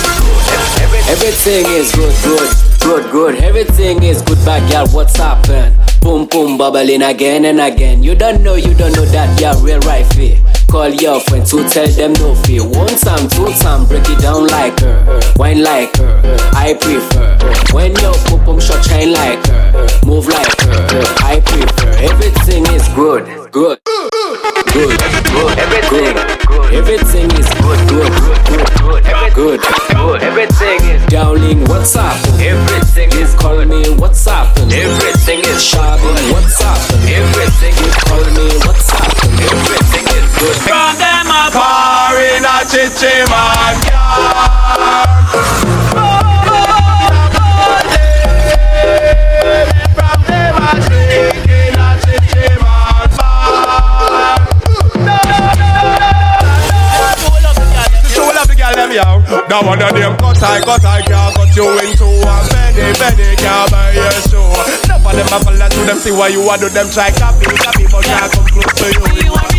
Everything 1.09 1.65
is 1.73 1.91
good, 1.95 2.15
good, 2.23 2.51
good, 2.83 3.11
good. 3.11 3.35
Everything 3.37 4.03
is 4.03 4.21
good, 4.21 4.37
bad 4.45 4.71
girl. 4.71 4.87
What's 4.89 5.17
happen? 5.17 5.75
Boom, 6.03 6.27
boom, 6.27 6.59
bubbling 6.59 7.01
again 7.01 7.47
and 7.47 7.63
again. 7.63 8.03
You 8.03 8.15
don't 8.15 8.43
know, 8.43 8.57
you 8.57 8.75
don't 8.75 8.95
know 8.95 9.07
that 9.07 9.41
you're 9.41 9.57
real 9.65 9.81
right 9.89 10.05
fit. 10.13 10.39
Call 10.71 10.91
your 10.91 11.19
friends 11.21 11.51
to 11.53 11.67
tell 11.67 11.87
them 11.87 12.13
no 12.13 12.35
fear. 12.45 12.63
One 12.63 12.89
time, 12.89 13.27
two 13.31 13.49
time, 13.65 13.87
break 13.87 14.05
it 14.07 14.21
down 14.21 14.49
like 14.49 14.79
her. 14.81 15.33
Wine 15.37 15.63
like 15.63 15.97
her. 15.97 16.21
I 16.53 16.75
prefer. 16.75 17.39
When 17.73 17.97
your 18.05 18.13
pum 18.29 18.45
pum 18.45 18.61
shot 18.61 18.85
shine 18.85 19.15
like 19.15 19.47
her. 19.47 19.89
Move 20.05 20.29
like 20.29 20.61
her. 20.61 21.05
I 21.25 21.41
prefer. 21.41 21.89
Everything 22.05 22.67
is 22.75 22.87
good, 22.89 23.51
good, 23.51 23.81
What's 31.85 31.97
up? 31.97 32.17
Everything 32.41 33.13
is 33.13 33.35
call 33.35 33.63
me. 33.63 33.85
What's 34.01 34.27
up? 34.27 34.57
Everything 34.57 35.41
is 35.41 35.63
shopping. 35.63 36.17
What's 36.33 36.59
up? 36.63 36.79
Everything 37.05 37.75
is 37.77 37.95
call 37.97 38.25
me. 38.25 38.49
What's 38.65 38.89
up? 38.91 39.05
Everything 39.29 40.07
is 40.17 40.25
good. 40.41 40.57
From 40.65 40.97
them 40.97 41.29
a 41.29 41.53
par 41.53 42.17
in 42.17 42.43
a 42.43 42.65
chichi 42.65 43.29
man 43.29 43.85
Now 59.55 59.63
one 59.65 59.81
of 59.81 59.93
them 59.95 60.17
cut 60.17 60.43
I, 60.43 60.61
cut 60.61 60.85
I 60.85 61.01
can't 61.03 61.44
you 61.57 61.71
into 61.79 62.05
a 62.05 62.35
penny, 62.51 62.93
penny 62.99 63.37
can't 63.37 63.71
buy 63.71 63.93
your 63.93 64.11
show. 64.29 64.43
Enough 64.85 65.07
of 65.07 65.13
them 65.15 65.27
a 65.27 65.45
follow 65.45 65.69
to 65.69 65.81
them, 65.87 65.99
see 65.99 66.11
why 66.11 66.29
you 66.29 66.49
a 66.51 66.59
do 66.59 66.69
them 66.69 66.91
try 66.91 67.11
copy, 67.11 67.47
copy, 67.47 67.85
but 67.91 68.05
can't 68.05 68.33
come 68.33 68.47
close 68.47 68.75
to 68.75 69.15
you. 69.15 69.54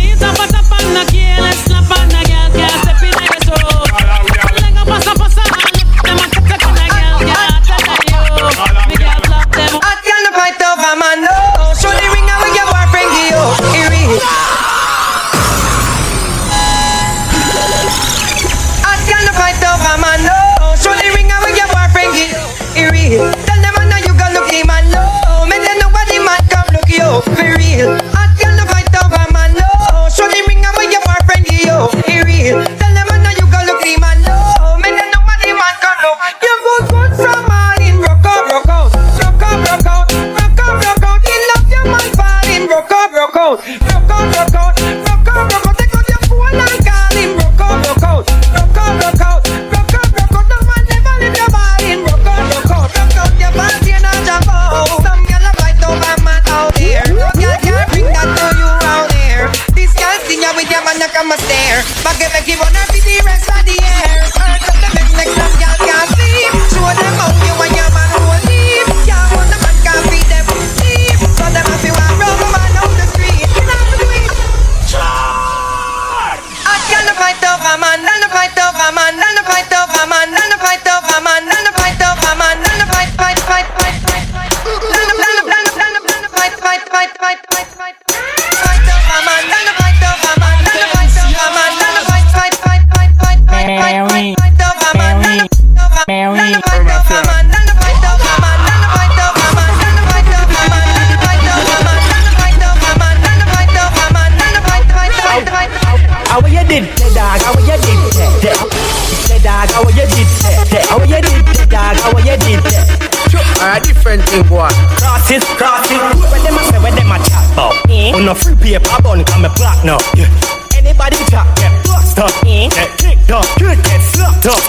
Free 118.36 118.54
paper 118.56 119.02
bun, 119.02 119.24
come 119.24 119.44
a 119.44 119.50
black 119.54 119.84
now. 119.84 119.98
Yeah. 120.14 120.28
Anybody 120.76 121.16
chat 121.30 121.46
get 121.56 121.72
bust 121.84 122.18
up, 122.18 122.30
eh. 122.46 122.68
get 122.70 122.90
kicked 122.98 123.30
up, 123.30 123.46
get 123.58 123.78
get 123.82 124.00
slapped 124.12 124.46
up. 124.46 124.60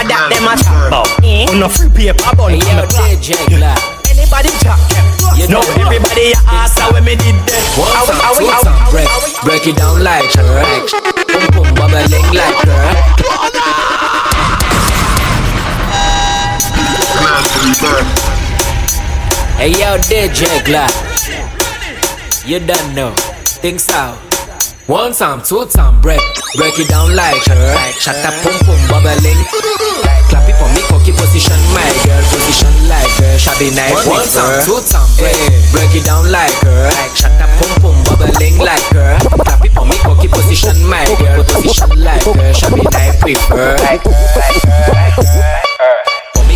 And 0.00 0.10
that 0.10 0.28
them 0.32 0.48
a 0.48 0.54
chat 0.58 0.88
about, 0.88 1.08
on 1.22 1.60
no 1.60 1.68
free 1.68 1.88
paper 1.90 2.30
bun, 2.36 2.58
come 2.60 2.78
a 2.78 2.86
black. 2.86 3.18
Yeah. 3.28 3.76
Anybody 4.10 4.50
chat 4.62 4.78
get 4.88 5.04
bust 5.20 5.50
No, 5.50 5.60
everybody 5.82 6.32
a 6.32 6.38
ask 6.48 6.78
how 6.78 6.92
when 6.92 7.04
me 7.04 7.16
did 7.16 7.34
that. 7.48 7.62
One 7.76 7.90
How- 7.90 8.06
time, 8.06 8.20
how- 8.22 8.38
two 8.38 8.48
time, 8.62 8.90
break, 8.90 9.08
break 9.44 9.66
it 9.66 9.76
down 9.76 10.02
like 10.02 10.32
her. 10.34 10.62
Boom 11.28 11.46
boom 11.52 11.68
bubbling 11.74 12.28
like 12.32 12.58
her. 12.66 14.04
Hey 19.56 19.70
yo, 19.70 19.96
DJ 19.98 20.64
Glad. 20.64 21.13
You 22.46 22.60
don't 22.60 22.94
know. 22.94 23.10
Think 23.64 23.80
so. 23.80 24.12
One 24.86 25.14
time, 25.14 25.40
two 25.40 25.64
time, 25.64 26.02
break, 26.02 26.20
break 26.56 26.78
it 26.78 26.88
down 26.88 27.16
like 27.16 27.42
her. 27.48 27.74
Shut 27.96 28.20
up, 28.20 28.34
pum 28.44 28.52
pum 28.68 28.76
bubbling. 28.84 29.40
Clap 30.28 30.44
it 30.44 30.52
for 30.60 30.68
me, 30.76 30.84
cocky 30.92 31.12
pussy 31.12 31.40
shabby 31.40 31.64
night 33.74 33.96
One 34.04 34.28
time, 34.28 34.60
two 34.60 34.76
time, 34.84 35.08
break, 35.16 35.32
eh, 35.32 35.56
break 35.72 35.96
it 35.96 36.04
down 36.04 36.28
like 36.30 36.52
her. 36.68 36.92
Shut 37.16 37.32
up, 37.40 37.48
pum 37.56 37.80
pum, 37.80 37.96
bubbling 38.04 38.58
like 38.58 38.84
her. 38.92 39.16
Tap 39.48 39.64
it 39.64 39.74
on 39.78 39.88
me, 39.88 39.96
cocky 40.04 40.28
position, 40.28 40.76
my 40.84 41.06
girl, 41.16 41.42
position 41.44 42.04
like 42.04 42.24
her. 42.24 42.52
Shabby 42.52 42.82
night 42.92 43.24
with 43.24 43.40
her. 43.48 43.78
For 43.78 43.96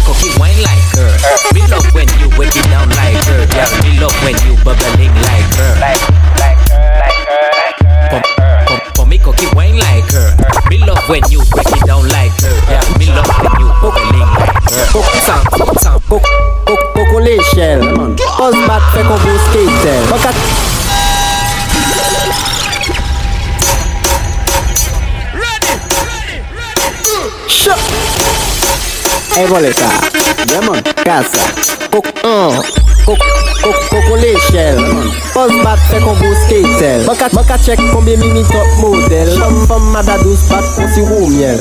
cocky 0.09 0.33
wine 0.41 0.61
like 0.65 0.89
her. 0.97 1.13
Me 1.53 1.61
love 1.69 1.85
when 1.93 2.09
you 2.19 2.29
break 2.33 2.57
it 2.57 2.65
down 2.73 2.89
like 2.97 3.21
her. 3.29 3.45
Yeah, 3.53 3.69
me 3.85 4.01
love 4.01 4.17
when 4.25 4.37
you 4.49 4.57
bubbling 4.65 5.13
like 5.29 5.51
her. 5.61 5.73
Like, 5.77 6.01
like 6.41 6.61
her, 6.73 6.89
like 7.05 7.21
her, 7.29 7.45
like 7.61 7.79
her. 7.85 8.09
For, 8.09 8.21
for, 8.65 8.79
for 8.97 9.07
me, 9.07 9.19
cocky 9.19 9.47
wine 9.53 9.77
like 9.77 10.09
her. 10.13 10.33
Me 10.71 10.79
love 10.79 11.05
when 11.09 11.23
you 11.29 11.45
break 11.53 11.69
it 11.69 11.85
down 11.85 12.09
like 12.09 12.33
her. 12.41 12.57
Yeah, 12.73 12.85
me 12.97 13.07
love 13.13 13.29
when 13.37 13.53
you 13.61 13.69
bubbling 13.85 14.31
like 14.41 14.65
her. 14.73 14.87
Time, 15.29 15.45
time, 15.77 16.01
Coco 16.09 17.19
l'échelle 17.21 17.81
Pose 18.37 18.55
bat 18.67 18.81
fait 18.93 19.03
qu'on 19.03 19.15
vous 19.15 19.39
skate 19.51 19.89
Fuck 20.09 20.35
Hey 29.39 29.47
boleta 29.47 29.89
Demon 30.47 30.83
Casa 31.05 31.39
Coco. 31.93 32.11
Uh. 32.25 32.61
Coco 33.05 33.48
Koko 33.63 34.17
le 34.17 34.33
Poz 35.35 35.53
bat 35.65 35.81
fe 35.91 36.01
kombo 36.05 36.31
skater 36.43 37.05
Baka 37.35 37.59
chek 37.59 37.81
kombi 37.93 38.17
mimi 38.17 38.43
top 38.53 38.69
model 38.81 39.29
Chom 39.37 39.67
fom 39.67 39.91
madadous 39.93 40.47
bat 40.51 40.65
konsi 40.77 41.03
wou 41.03 41.27
miel 41.29 41.59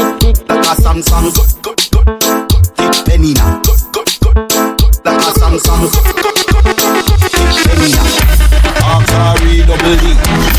Like 0.00 0.64
a 0.64 0.74
Samsung. 0.80 1.28
Good, 1.36 1.52
good, 1.60 1.80
good, 1.92 2.20
good. 2.48 2.64
Tick 2.76 2.94
penny 3.04 3.34
now. 3.34 3.60
Archery 8.80 9.60
double 9.68 9.96
D. 10.00 10.04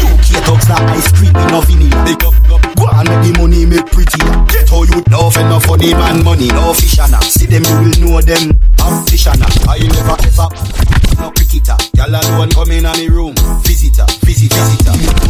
UK 0.05 0.45
talks 0.45 0.69
like 0.69 0.87
ice 0.93 1.11
cream 1.11 1.35
in 1.35 1.53
a 1.53 1.61
vanilla. 1.61 2.05
Big 2.05 2.23
up. 2.23 2.35
Go 2.77 2.85
and 2.87 3.09
make 3.09 3.21
the 3.25 3.31
money 3.39 3.65
make 3.65 3.85
pretty. 3.91 4.21
Get 4.53 4.69
how 4.69 4.83
you 4.83 5.01
love 5.09 5.37
and 5.37 5.63
for 5.63 5.77
the 5.77 5.93
man 5.93 6.23
money. 6.23 6.47
No 6.47 6.73
fish 6.73 6.99
and 6.99 7.13
a. 7.13 7.21
See 7.21 7.47
them 7.47 7.63
you 7.65 7.77
will 7.81 7.97
know 8.13 8.21
them. 8.21 8.53
I'm 8.79 9.03
fish 9.05 9.27
and 9.27 9.41
a. 9.41 9.47
I 9.67 9.79
never 9.79 10.17
ever. 10.21 10.47
No 11.19 11.31
cricketer. 11.31 11.77
Y'all 11.95 12.13
alone 12.13 12.51
come 12.51 12.71
in 12.71 12.85
on 12.85 12.95
the 12.95 13.09
room. 13.09 13.33
Visitor, 13.65 14.05
visit, 14.21 14.53
visitor. 14.53 15.20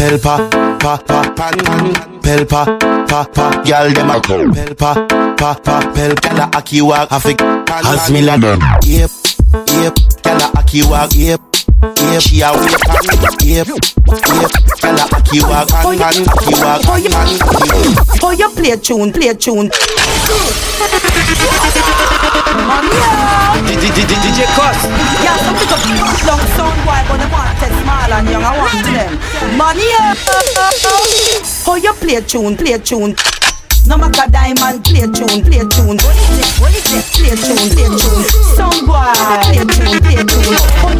Pelpa, 0.00 0.48
pa, 0.80 0.96
pa, 0.96 1.20
pan, 1.36 1.52
pan. 1.60 1.92
Pelpa, 2.22 2.64
pa, 3.04 3.20
pa. 3.34 3.50
Girl 3.68 3.92
dem 3.92 4.08
a 4.08 4.16
Pelpa, 4.18 4.94
pa, 5.36 5.52
pa. 5.60 5.76
Pel, 5.92 6.14
gyal 6.24 6.40
a 6.40 6.48
aki 6.56 6.80
walk. 6.80 7.12
A 7.12 7.20
pan, 7.20 7.84
As 7.84 8.08
me 8.08 8.22
land. 8.22 8.42
Yep, 8.88 9.10
yep. 9.76 9.94
Gyal 10.24 10.40
a 10.40 10.48
aki 10.56 10.88
walk. 10.88 11.12
Yep. 11.12 11.49
Yep, 11.80 12.20
she 12.20 12.42
a 12.42 12.52
wait 12.52 12.76
pan, 12.84 13.00
yep, 13.24 13.40
yep. 13.40 13.66
Gyal 14.76 15.00
a 15.00 15.04
aki 15.16 15.40
walk, 15.40 15.68
pan, 15.72 15.96
pan, 15.96 16.12
aki 16.28 16.52
walk, 16.60 16.82
pan, 16.84 17.00
pan, 17.08 17.40
aki 17.40 17.72
walk. 17.72 18.20
Oh, 18.22 18.32
you 18.36 18.50
play 18.50 18.76
tune, 18.76 19.10
play 19.12 19.32
tune. 19.32 19.70
Oh. 19.72 20.52
DJ 24.20 24.44
Cuss. 24.52 24.84
Yeah, 25.24 25.36
some 25.40 25.56
pick 25.56 25.72
up 25.72 25.80
long 26.28 26.44
sound 26.52 26.76
boy, 26.84 27.00
but 27.08 27.16
they 27.16 27.28
want 27.32 27.48
to 27.56 27.66
small 27.80 28.12
and 28.12 28.28
young. 28.28 28.44
I 28.44 28.52
want 28.60 28.84
them. 28.84 29.16
Money, 29.56 29.88
oh, 31.66 31.76
you 31.82 31.92
play 31.94 32.20
tune, 32.20 32.56
play 32.58 32.76
tune. 32.76 33.16
No 33.86 33.96
matter 33.96 34.30
diamond, 34.30 34.84
play 34.84 35.08
tune, 35.08 35.40
play 35.42 35.64
tune. 35.64 35.96
What 35.96 36.12
is 36.12 36.36
it? 36.36 36.60
What 36.60 36.76
is 36.76 36.92
it? 36.92 37.04
Play 37.16 37.32
tune, 37.40 37.72
play 37.72 37.88
tune. 37.88 38.24
Sound 38.54 38.84
boy, 38.86 39.16
play 39.48 39.56
a 39.56 39.64
tune, 39.64 39.96
play 40.04 40.20
a 40.20 40.24
tune. 40.28 40.99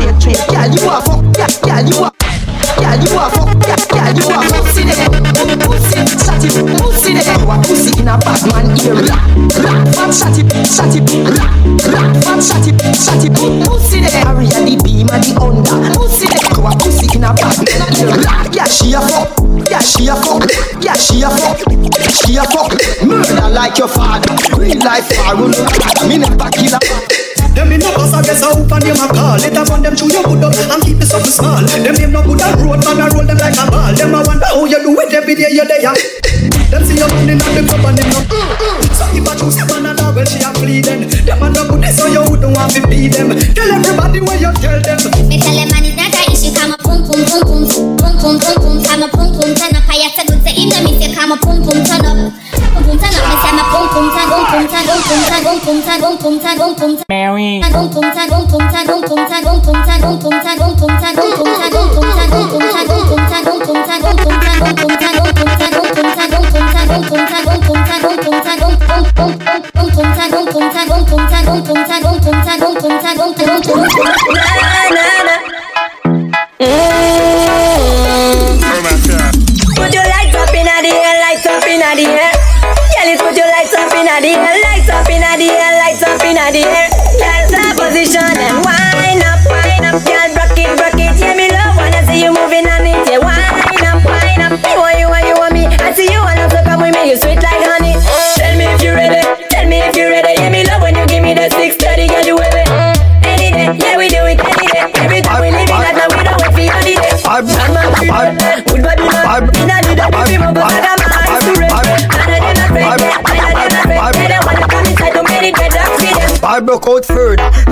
Girl, 0.01 0.69
you 0.73 0.89
a 0.89 1.01
fuck. 1.01 1.21
Girl, 1.61 1.85
you 1.85 2.01
a. 2.01 2.11
Girl, 2.77 2.97
you 2.97 3.13
a 3.13 3.29
fuck. 3.29 3.53
Girl, 3.61 4.13
you 4.17 4.25
a 4.25 4.37
pussy 4.49 4.83
there. 4.83 5.09
Pussy, 5.61 6.01
shut 6.17 6.41
it. 6.41 6.57
Pussy 6.81 7.13
there. 7.13 7.37
You 7.37 7.51
a 7.51 7.55
pussy 7.61 7.91
in 8.01 8.07
a 8.07 8.17
bad 8.17 8.41
man 8.49 8.73
ear. 8.81 8.97
Rap, 8.97 9.21
rap, 9.61 9.87
fat, 9.93 10.11
shut 10.11 10.37
it, 10.37 10.49
shut 10.65 10.95
it. 10.97 11.05
Rap, 11.37 11.53
rap. 11.93 12.11
Pussy 13.69 14.01
there. 14.01 14.25
Area 14.25 14.59
the 14.65 14.81
beam 14.83 15.09
and 15.13 15.23
the 15.23 15.37
under. 15.37 15.77
Pussy 15.93 16.25
there. 16.25 16.41
You 16.57 16.65
a 16.65 16.71
pussy 16.77 17.07
in 17.15 17.23
a 17.23 17.33
bad 17.33 17.57
man 17.57 17.91
yeah, 18.53 18.65
She 18.65 18.93
a 18.93 19.01
fuck, 19.01 19.29
yeah, 19.69 19.79
she 19.79 20.07
a 20.07 20.15
fuck, 20.15 20.45
yeah, 20.81 20.93
she 20.93 21.21
a 21.21 21.29
fuck, 21.29 21.57
she 22.11 22.37
a 22.37 22.43
fuck. 22.45 22.71
Murder 23.03 23.49
like 23.49 23.77
your 23.77 23.87
father, 23.87 24.35
real 24.57 24.77
life 24.79 25.09
Farun. 25.09 25.53
Me 26.07 26.17
never 26.17 26.49
kill 26.51 26.73
a 26.73 26.79
Them 27.55 27.71
in 27.71 27.80
bus, 28.31 28.43
I 28.43 28.55
hope 28.55 28.71
and 28.71 28.83
them 28.83 29.01
a 29.03 29.07
call. 29.11 29.37
Later 29.37 29.65
on 29.67 29.81
them 29.83 29.95
chew 29.95 30.07
your 30.07 30.23
hood 30.23 30.43
up 30.43 30.55
and 30.55 30.81
keep 30.83 30.99
it 31.03 31.07
something 31.07 31.31
small. 31.31 31.59
Them 31.59 31.95
name 31.95 32.11
no 32.11 32.23
good 32.23 32.39
and 32.39 32.55
road 32.63 32.79
man, 32.83 33.01
I 33.03 33.07
roll 33.11 33.27
them 33.27 33.37
like 33.37 33.59
a 33.59 33.65
ball. 33.67 33.91
Them 33.91 34.15
I 34.15 34.23
wonder 34.23 34.47
how 34.47 34.65
you 34.65 34.79
do 34.79 34.91
it 34.99 35.13
every 35.13 35.35
day 35.35 35.51
you're 35.51 35.67
there. 35.67 35.91
Them 36.71 36.81
see 36.87 36.95
you 36.95 37.07
running 37.07 37.41
and 37.41 37.53
them 37.55 37.67
up 37.67 37.83
and 37.83 37.97
them 37.99 38.07
no. 38.07 38.19
So 38.95 39.03
if 39.11 39.27
I 39.27 39.33
choose 39.35 39.57
your 39.59 39.67
banana, 39.67 40.15
well 40.15 40.25
she 40.25 40.39
a 40.39 40.49
then. 40.81 41.11
Them 41.27 41.43
a 41.43 41.47
no 41.51 41.61
good, 41.67 41.83
so 41.91 42.07
you 42.07 42.23
wouldn't 42.23 42.55
want 42.55 42.71
to 42.75 42.81
be 42.87 43.11
them. 43.11 43.35
Tell 43.51 43.67
everybody 43.67 44.19
what 44.23 44.39
you 44.39 44.51
tell 44.63 44.79
them. 44.79 44.99
Me 45.27 45.35
tell 45.39 45.55
them 45.55 45.67
man 45.67 45.83
it's 45.83 45.95
not 45.99 46.15
a 46.15 46.21
issue 46.31 46.51
Come 46.55 46.73
a 46.73 46.77
pum 46.79 47.03
pum 47.07 47.23
pum 47.27 47.43
pum 47.43 47.63
Pum 47.99 48.13
pum 48.19 48.35
pum 48.39 48.55
pum 48.59 48.75
Come 48.83 49.03
a 49.03 49.07
pum 49.07 49.27
pum 49.35 49.51
turn 49.55 49.75
up 49.75 49.87
I 49.87 50.07
say 50.11 50.25
good 50.27 50.39
say 50.43 50.55
in 50.55 50.67
the 50.71 50.79
me 50.83 50.99
come 51.15 51.31
a 51.31 51.37
pum 51.37 51.63
pum 51.63 51.79
turn 51.83 52.03
up 52.03 52.35
Pum 52.75 52.83
pum 52.83 52.95
turn 52.99 53.15
up 53.15 53.23
Me 53.27 53.35
say 53.43 53.51
pum 53.71 53.80
Mary. 57.07 57.61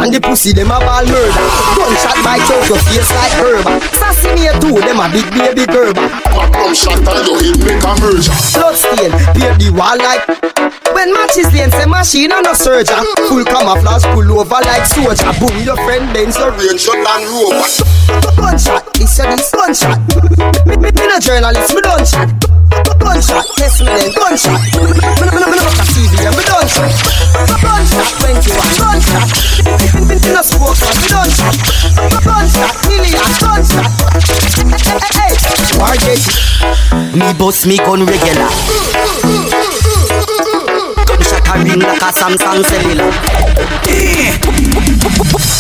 And 0.10 0.16
the 0.16 0.28
pussy 0.28 0.52
them 0.54 0.72
a 0.72 0.80
ball 0.80 1.06
murder. 1.06 1.46
Gunshot 1.78 2.18
by 2.26 2.38
choke 2.50 2.68
your 2.70 2.82
face 2.90 3.12
like 3.14 3.34
herb. 3.38 3.66
Sassy 3.94 4.30
me 4.34 4.50
too, 4.60 4.82
them 4.82 5.00
a 5.00 5.08
big 5.14 5.30
baby 5.38 5.66
curb. 5.70 5.96
Come 5.96 6.74
shot 6.74 6.98
and 6.98 7.28
you 7.28 7.54
hit 7.54 7.60
make 7.62 7.84
a 7.84 7.94
merger. 8.02 8.34
Blood 8.58 8.76
stain, 8.76 9.12
pair 9.38 9.54
the 9.58 9.70
wall 9.70 9.98
like 9.98 10.59
when 11.00 11.14
matches 11.16 11.48
lane 11.56 11.72
say 11.72 11.88
machine 11.88 12.32
and 12.32 12.44
no 12.44 12.52
surgeon 12.54 13.00
Full 13.32 13.46
camouflage 13.48 14.04
pull 14.12 14.28
over 14.36 14.60
like 14.68 14.84
soldier. 14.84 15.32
Boom 15.40 15.56
your 15.64 15.80
friend 15.88 16.12
Benz 16.12 16.36
your 16.36 16.52
range 16.60 16.84
shot 16.84 17.00
and 17.00 17.24
rover. 17.32 17.64
Gunshot, 18.36 18.84
this 19.00 19.16
your 19.16 19.32
this 19.32 19.52
gunshot 19.56 20.00
Me, 20.68 20.76
me, 20.76 20.92
me 20.92 21.04
no 21.08 21.18
journalist, 21.24 21.72
me 21.72 21.82
done 21.82 22.04
shot. 22.04 22.28
Gunshot, 23.00 23.48
test 23.56 23.80
me 23.80 23.88
then 23.96 24.12
gunshot. 24.12 24.60
Me 24.76 24.92
no, 24.92 25.08
me 25.24 25.40
no, 25.40 25.48
me 25.48 25.56
no 25.56 25.64
fuck 25.72 25.80
a 25.80 25.86
TV, 25.88 26.12
yeah, 26.20 26.36
me 26.36 26.44
done 26.44 26.68
shot. 26.68 26.92
Gunshot, 27.64 28.20
21, 28.20 28.60
gunshot 28.76 29.24
Me, 29.64 30.04
me, 30.04 30.16
me 30.20 30.30
no 30.36 30.44
smoke, 30.44 30.76
man, 30.84 30.96
me 31.00 31.08
done 31.08 31.32
shot. 31.32 31.56
Gunshot, 32.28 32.76
million, 32.92 33.32
gunshot 33.40 33.88
Hey, 35.00 35.32
hey, 35.32 35.32
hey, 35.48 35.80
war 35.80 35.96
Me 37.16 37.30
bust 37.40 37.64
me 37.68 37.78
gun 37.78 38.04
regular. 38.04 38.52
Gunshot 39.24 39.69
a 41.50 41.64
ring 41.64 41.80
like 41.80 42.02
a 42.02 42.12
Samsung 42.14 42.64
cellular 42.66 43.12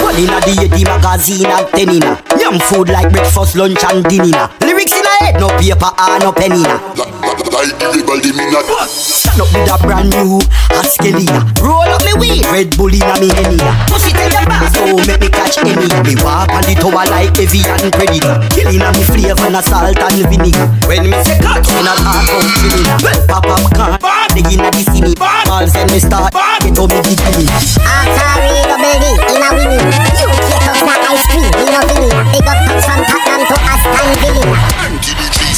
One 0.03 0.15
inna 0.15 0.39
the 0.41 0.53
Yeti 0.61 0.83
magazine 0.85 1.45
and 1.47 1.67
ten 1.69 1.89
inna 1.89 2.21
Yum 2.39 2.59
food 2.59 2.89
like 2.89 3.11
breakfast, 3.11 3.55
lunch 3.55 3.83
and 3.85 4.03
dinner 4.05 4.49
Lyrics 4.61 4.93
in 4.93 5.05
a 5.05 5.23
head, 5.23 5.39
no 5.39 5.49
paper 5.57 5.91
or 5.97 6.19
no 6.19 6.31
pen 6.31 6.51
inna 6.53 7.48
style 7.59 7.89
everybody 7.89 8.31
me 8.31 8.45
not 8.51 8.65
Stand 8.89 9.41
up 9.41 9.51
with 9.51 9.67
a 9.67 9.77
brand 9.83 10.09
new 10.15 10.39
Askelia 10.79 11.43
Roll 11.59 11.83
up 11.83 12.01
me 12.07 12.13
weed. 12.15 12.45
Red 12.47 12.77
Bull 12.77 12.93
in 12.93 13.03
a 13.03 13.15
me 13.19 13.29
henia 13.35 13.71
Pussy 13.87 14.11
tell 14.15 14.31
your 14.31 14.45
boss 14.47 14.71
So 14.73 14.95
make 15.03 15.19
me 15.19 15.29
catch 15.29 15.57
any. 15.59 15.75
Me 15.75 16.15
walk 16.23 16.51
on 16.51 16.63
the 16.63 16.75
tower 16.79 17.05
like 17.11 17.35
Evian 17.35 17.91
Predator 17.91 18.37
Killing 18.55 18.83
a 18.83 18.89
me 18.95 19.03
flavor 19.03 19.47
and 19.47 19.59
a 19.59 19.61
salt 19.63 19.99
and 19.99 20.23
vinegar. 20.29 20.67
When 20.87 21.03
me 21.03 21.17
say 21.23 21.39
catch 21.39 21.67
Me 21.67 21.81
not 21.83 21.99
hard 21.99 22.29
out 22.31 22.47
criminal 22.59 22.97
Pop 23.27 23.47
up 23.51 23.65
can 23.75 23.91
Dig 24.35 24.51
in 24.53 24.63
a 24.63 24.69
the 24.71 24.83
city. 24.87 25.13
Balls 25.19 25.75
and 25.75 25.89
me 25.91 25.99
start 25.99 26.31
Get 26.63 26.77
on 26.79 26.87
me 26.87 27.01
degree 27.03 27.49
Atari 27.83 28.59
baby 28.79 29.11
In 29.35 29.43
a 29.43 29.49
winning. 29.51 29.89
You 30.15 30.29
get 30.47 30.63
off 30.63 30.79
the 30.79 30.95
ice 31.11 31.25
cream 31.27 31.51
In 31.59 31.75
a 31.75 31.81
winning. 31.91 32.15
Big 32.31 32.47
up 32.47 32.59
from 32.87 33.01
Tottenham 33.03 33.41
to 33.51 33.55
Aston 33.67 34.09
Villa. 34.23 34.79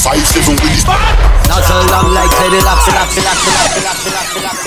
Five 0.01 0.25
seven 0.25 0.55
with 0.57 0.73
his 0.73 1.40
now 1.51 1.59
turn 1.59 1.85
down 1.87 2.13
like 2.13 2.31
Teddy 2.31 2.61
Lap, 2.63 2.79
Lap, 2.87 3.11
Lap, 3.11 3.17
Lap, 3.17 3.75
Lap, 3.83 4.05
Lap, 4.05 4.35
Lap, 4.41 4.55
Lap. 4.55 4.60